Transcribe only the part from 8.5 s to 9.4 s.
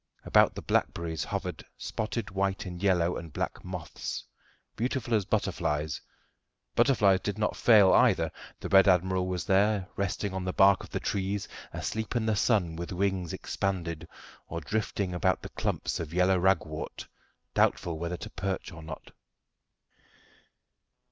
The red admiral